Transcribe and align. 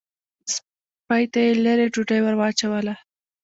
سپۍ 0.53 1.23
ته 1.31 1.39
یې 1.45 1.51
لېرې 1.63 1.87
ډوډۍ 1.93 2.19
ور 2.21 2.35
واچوله. 2.37 2.95